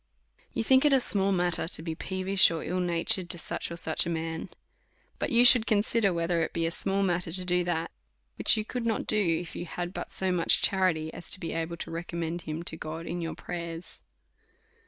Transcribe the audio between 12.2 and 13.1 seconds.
him to God